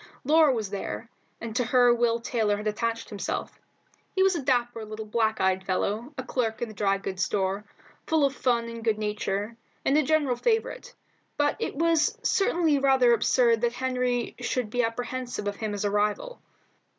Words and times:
Laura 0.23 0.51
was 0.51 0.71
there, 0.71 1.07
and 1.39 1.55
to 1.55 1.63
her 1.63 1.93
Will 1.93 2.19
Taylor 2.19 2.57
had 2.57 2.65
attached 2.65 3.09
himself. 3.09 3.59
He 4.15 4.23
was 4.23 4.35
a 4.35 4.41
dapper 4.41 4.83
little 4.83 5.05
black 5.05 5.39
eyed 5.39 5.63
fellow, 5.63 6.11
a 6.17 6.23
clerk 6.23 6.59
in 6.59 6.67
the 6.69 6.73
dry 6.73 6.97
goods 6.97 7.23
store, 7.23 7.65
full 8.07 8.25
of 8.25 8.33
fun 8.35 8.63
and 8.65 8.83
good 8.83 8.97
nature, 8.97 9.55
and 9.85 9.95
a 9.95 10.01
general 10.01 10.37
favourite, 10.37 10.95
but 11.37 11.55
it 11.59 11.75
was 11.75 12.17
certainly 12.23 12.79
rather 12.79 13.13
absurd 13.13 13.61
that 13.61 13.73
Henry 13.73 14.33
should 14.39 14.71
be 14.71 14.81
apprehensive 14.81 15.47
of 15.47 15.57
him 15.57 15.71
as 15.75 15.85
a 15.85 15.91
rival. 15.91 16.41